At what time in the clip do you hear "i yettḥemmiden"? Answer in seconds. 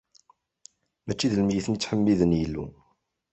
1.73-2.37